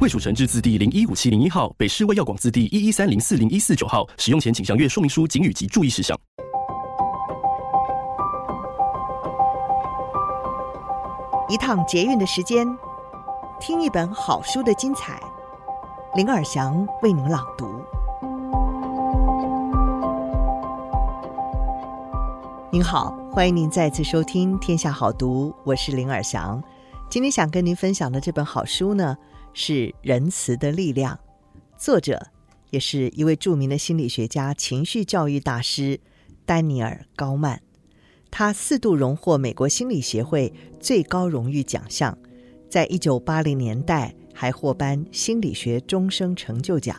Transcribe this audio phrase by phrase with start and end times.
[0.00, 4.06] 卫蜀成制字第零一五七零一号，北市卫药广字第一一三零四零一四九号。
[4.16, 6.16] 使用前请详阅说明书、警语及注意事项。
[11.48, 12.64] 一趟捷运的时间，
[13.58, 15.20] 听一本好书的精彩。
[16.14, 17.66] 林尔祥为您朗读。
[22.70, 26.62] 您好，欢迎您再次收听《天下好读》，我是林尔祥。
[27.10, 29.16] 今天想跟您分享的这本好书呢，
[29.60, 29.72] 是
[30.02, 31.16] 《仁慈的力量》，
[31.76, 32.28] 作者
[32.70, 35.98] 也是一位著名的心理学家、情绪教育大师
[36.46, 37.60] 丹尼尔·高曼。
[38.30, 42.16] 他四度荣获美国心理协会最高荣誉奖项，
[42.70, 46.96] 在一九八零年代还获颁心理学终生成就奖。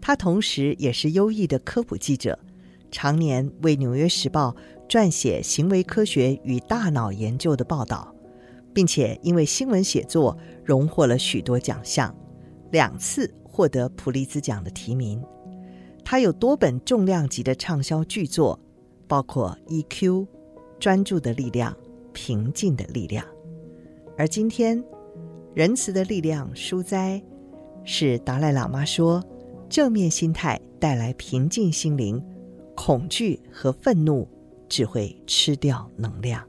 [0.00, 2.38] 他同时也是优异的科普记者，
[2.92, 4.54] 常年为《纽约时报》
[4.88, 8.14] 撰写行为科学与大脑研究的报道，
[8.72, 12.14] 并且因为新闻写作荣获了许多奖项，
[12.70, 15.22] 两次获得普利兹奖的提名。
[16.04, 18.58] 他有多本重量级的畅销巨作，
[19.06, 20.10] 包括《EQ》。
[20.80, 21.76] 专注的力量，
[22.12, 23.26] 平静的力量。
[24.16, 24.80] 而今天，
[25.52, 27.20] 仁慈的力量书斋
[27.82, 29.20] 是达赖喇嘛说，
[29.68, 32.24] 正面心态带来平静心灵，
[32.76, 34.28] 恐惧和愤怒
[34.68, 36.47] 只会吃掉能量。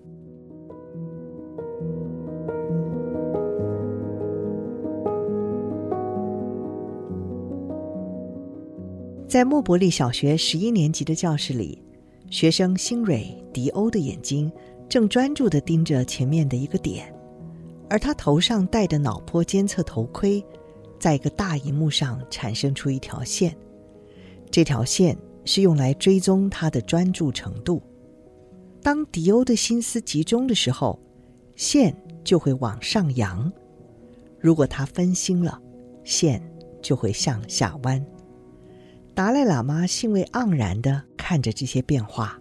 [9.30, 11.80] 在莫伯利小学十一年级的教室里。
[12.32, 14.52] 学生辛蕊迪欧的眼睛
[14.88, 17.14] 正专注地盯着前面的一个点，
[17.90, 20.44] 而他头上戴的脑波监测头盔，
[21.00, 23.56] 在一个大荧幕上产生出一条线。
[24.52, 27.82] 这条线是用来追踪他的专注程度。
[28.82, 31.00] 当迪欧的心思集中的时候，
[31.56, 33.52] 线就会往上扬；
[34.40, 35.60] 如果他分心了，
[36.04, 36.42] 线
[36.82, 38.04] 就会向下弯。
[39.20, 42.40] 达赖喇嘛兴味盎然地看着这些变化。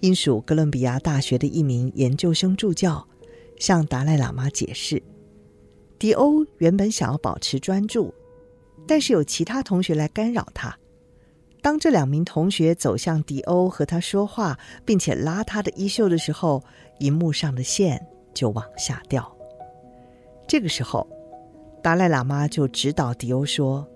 [0.00, 3.06] 英属哥伦比亚大学的一名研究生助教
[3.58, 5.02] 向达赖喇嘛解释：
[5.98, 8.14] 迪欧原本想要保持专注，
[8.88, 10.74] 但是有其他同学来干扰他。
[11.60, 16.64] 当这两名同学走向迪欧和他说话，并且拉他的衣袖的时候，
[17.00, 19.30] 荧幕上的线就往下掉。
[20.48, 21.06] 这个时候，
[21.82, 23.86] 达赖喇嘛就指导迪欧说。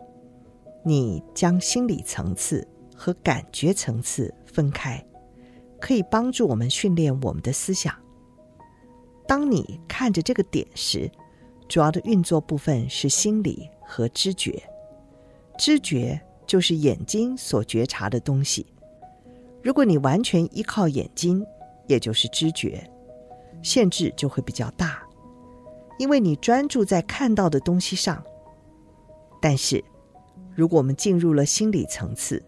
[0.85, 5.05] 你将心理层次和感觉层次分开，
[5.81, 7.95] 可以帮助我们训练我们的思想。
[9.27, 11.11] 当你看着这个点时，
[11.69, 14.63] 主要的运作部分是心理和知觉。
[15.57, 18.67] 知觉就是眼睛所觉察的东西。
[19.63, 21.43] 如果你完全依靠眼睛，
[21.87, 22.87] 也就是知觉，
[23.63, 25.03] 限制就会比较大，
[25.99, 28.23] 因为你专注在看到的东西上。
[29.41, 29.83] 但是，
[30.55, 32.43] 如果我们进入了心理层次，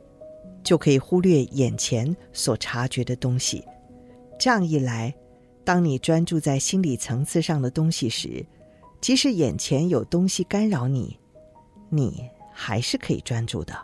[0.62, 3.64] 就可以忽略眼前所察觉的东西。
[4.38, 5.14] 这样一来，
[5.64, 8.44] 当你专注在心理层次上的东西时，
[9.00, 11.18] 即使眼前有东西干扰你，
[11.88, 13.76] 你还是可以专注的。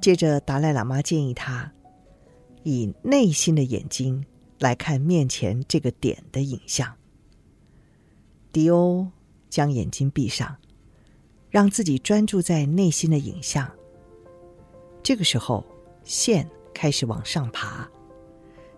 [0.00, 1.72] 接着，达赖喇嘛建议他
[2.62, 4.24] 以内心的眼睛
[4.58, 6.94] 来看面前这个点的影像。
[8.52, 9.06] 迪欧
[9.48, 10.56] 将眼睛闭上。
[11.50, 13.70] 让自己专注在内心的影像。
[15.02, 15.64] 这个时候，
[16.04, 17.88] 线开始往上爬，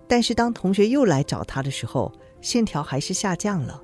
[0.07, 3.83] 但是当同学又来找他的时候，线条还是下降了。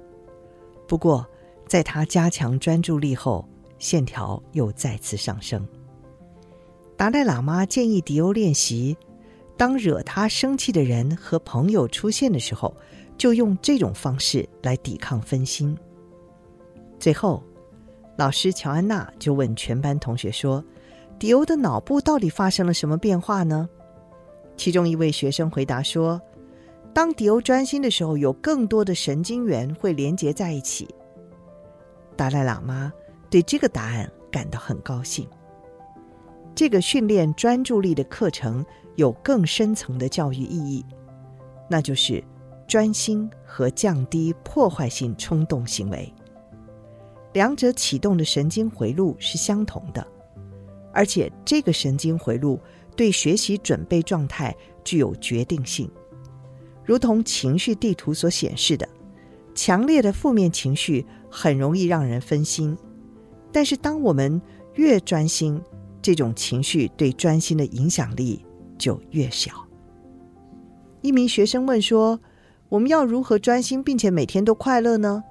[0.87, 1.27] 不过，
[1.67, 3.49] 在他加强专注力后，
[3.79, 5.67] 线条又再次上升。
[6.97, 8.97] 达赖喇嘛建议迪欧练习：
[9.57, 12.75] 当惹他生气的人和朋友出现的时候，
[13.19, 15.77] 就用这种方式来抵抗分心。
[17.01, 17.43] 最后。
[18.17, 20.65] 老师乔安娜就问全班同学说
[21.19, 23.69] ：“迪欧的脑部到底发生了什么变化呢？”
[24.57, 26.21] 其中一位学生回答说
[26.95, 30.89] ：“当迪欧专心的时候，有更多的神经元会连接在一起。”
[32.17, 32.91] 达赖喇嘛
[33.29, 35.29] 对这个答案感到很高兴。
[36.55, 38.65] 这个训练专注力的课程
[38.95, 40.83] 有更深层的教育意义，
[41.69, 42.25] 那就是
[42.67, 46.11] 专心和降低破坏性冲动行为。
[47.37, 50.07] 两者启动的神经回路是相同的，
[50.91, 52.59] 而且这个神经回路
[52.97, 55.87] 对学习准备状态具有决定性，
[56.83, 58.89] 如同情绪地图所显示的，
[59.55, 62.75] 强烈的负面情绪很容易让人分心，
[63.53, 64.41] 但是当我们
[64.73, 65.61] 越专心，
[66.01, 68.43] 这种情绪对专心的影响力
[68.79, 69.53] 就越小。
[71.03, 72.19] 一名学生问说
[72.71, 75.23] ：“我们要如何专心，并且每天都快乐呢？”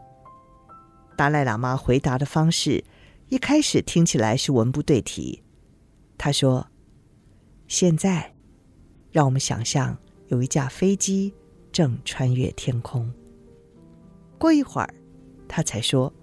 [1.15, 2.83] 达赖喇嘛回答的方式
[3.29, 5.41] 一开始听起来是文不对题。
[6.17, 6.67] 他说
[7.67, 8.33] ：“现在，
[9.11, 9.97] 让我们想象
[10.27, 11.33] 有一架飞机
[11.71, 13.11] 正穿越天空。”
[14.37, 14.93] 过一会儿，
[15.47, 16.13] 他才说：“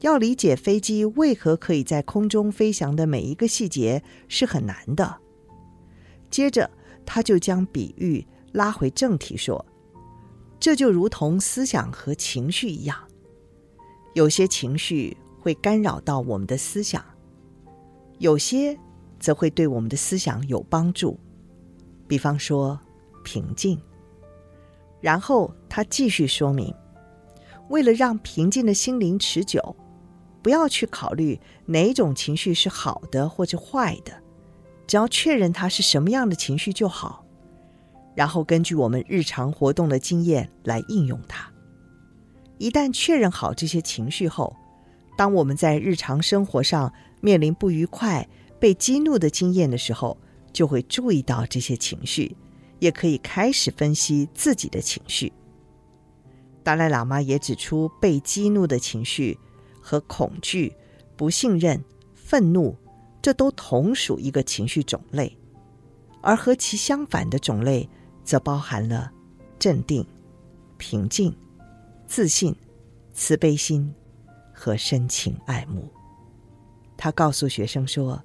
[0.00, 5.16] 要理解飞机为何可以在空中飞翔的每一个细节是很难的。”
[6.30, 6.70] 接着，
[7.04, 9.64] 他就将比喻拉回正题说
[10.60, 12.98] ：“这就如同思想和情绪一样。”
[14.16, 17.04] 有些情绪会干扰到我们的思想，
[18.16, 18.74] 有些
[19.20, 21.20] 则会对我们的思想有帮助。
[22.08, 22.80] 比方说，
[23.22, 23.78] 平静。
[25.02, 26.74] 然后他继续说明，
[27.68, 29.76] 为了让平静的心灵持久，
[30.40, 34.14] 不要去考虑哪种情绪是好的或者坏的，
[34.86, 37.22] 只要确认它是什么样的情绪就好，
[38.14, 41.52] 然后根据我们日常活动的经验来应用它。
[42.58, 44.54] 一旦确认好这些情绪后，
[45.16, 48.26] 当我们在日常生活上面临不愉快、
[48.58, 50.16] 被激怒的经验的时候，
[50.52, 52.34] 就会注意到这些情绪，
[52.78, 55.32] 也可以开始分析自己的情绪。
[56.62, 59.38] 达赖喇嘛也指出，被激怒的情绪
[59.80, 60.74] 和恐惧、
[61.16, 62.76] 不信任、愤怒，
[63.22, 65.36] 这都同属一个情绪种类，
[66.22, 67.88] 而和其相反的种类，
[68.24, 69.12] 则包含了
[69.58, 70.04] 镇定、
[70.76, 71.32] 平静。
[72.06, 72.54] 自信、
[73.12, 73.92] 慈悲心
[74.54, 75.90] 和深情爱慕。
[76.96, 78.22] 他告诉学生说：“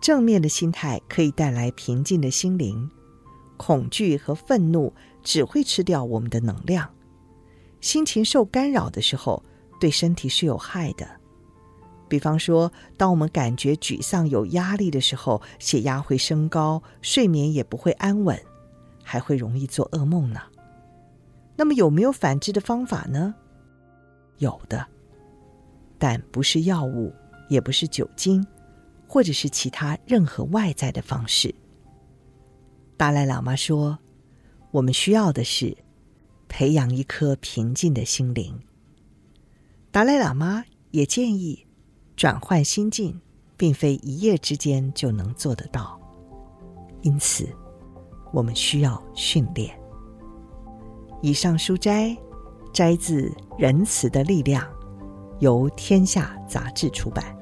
[0.00, 2.88] 正面的心态可以带来平静的心灵，
[3.56, 4.92] 恐惧和愤怒
[5.22, 6.88] 只会吃掉我们的能量。
[7.80, 9.42] 心情受干扰的时候，
[9.80, 11.08] 对身体是有害的。
[12.08, 18.38] 比方说，当我们感觉沮丧、有压力的时候，血压会升高，睡眠也不会安稳，
[19.02, 20.40] 还会容易做噩梦呢。”
[21.56, 23.34] 那么有没有反制的方法呢？
[24.38, 24.86] 有的，
[25.98, 27.12] 但不是药物，
[27.48, 28.44] 也不是酒精，
[29.06, 31.54] 或者是其他任何外在的方式。
[32.96, 33.98] 达赖喇嘛说
[34.72, 35.76] ：“我们需要的是
[36.48, 38.58] 培养一颗平静的心灵。”
[39.92, 41.66] 达赖喇嘛也建议，
[42.16, 43.20] 转换心境
[43.56, 46.00] 并非一夜之间就能做得到，
[47.02, 47.46] 因此
[48.32, 49.81] 我们需要训练。
[51.22, 52.16] 以上书斋
[52.72, 54.60] 摘自《仁慈的力量》，
[55.38, 57.41] 由天下杂志出版。